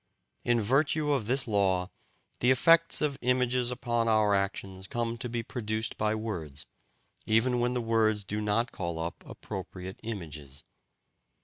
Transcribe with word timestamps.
In 0.43 0.59
virtue 0.59 1.11
of 1.11 1.27
this 1.27 1.47
law, 1.47 1.91
the 2.39 2.49
effects 2.49 3.01
of 3.03 3.19
images 3.21 3.69
upon 3.69 4.07
our 4.07 4.33
actions 4.33 4.87
come 4.87 5.15
to 5.19 5.29
be 5.29 5.43
produced 5.43 5.95
by 5.95 6.15
words, 6.15 6.65
even 7.27 7.59
when 7.59 7.75
the 7.75 7.81
words 7.83 8.23
do 8.23 8.41
not 8.41 8.71
call 8.71 8.97
up 8.97 9.23
appropriate 9.27 9.99
images. 10.01 10.63